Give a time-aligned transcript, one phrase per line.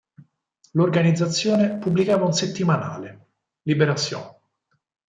[0.71, 4.35] L'organizzazione pubblicava un settimanale, "Liberation".